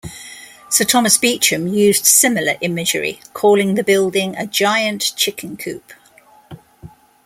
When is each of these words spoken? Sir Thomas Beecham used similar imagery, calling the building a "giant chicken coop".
Sir 0.67 0.83
Thomas 0.83 1.15
Beecham 1.19 1.67
used 1.67 2.07
similar 2.07 2.55
imagery, 2.61 3.19
calling 3.35 3.75
the 3.75 3.83
building 3.83 4.35
a 4.35 4.47
"giant 4.47 5.13
chicken 5.15 5.55
coop". 5.57 5.93